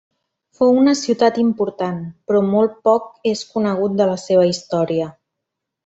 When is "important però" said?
1.43-2.43